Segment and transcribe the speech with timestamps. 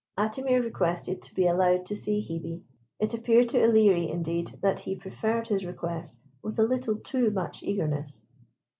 [0.17, 2.63] Atimir requested to be allowed to see Hebe.
[2.99, 7.61] It appeared to Ilerie, indeed, that he preferred his request with a little too much
[7.61, 8.25] eagerness.